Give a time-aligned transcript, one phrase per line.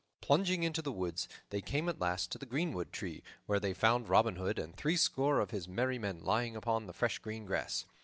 [0.19, 4.09] Plunging into the woods, they came at last to the greenwood tree, where they found
[4.09, 7.85] Robin Hood and threescore of his merry men lying upon the fresh green grass.